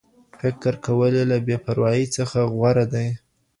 فکر 0.39 0.73
کول 0.85 1.13
له 1.29 1.37
بې 1.45 1.57
پروايۍ 1.65 2.05
څخه 2.17 2.39
غوره 2.55 2.85
دي. 2.93 3.07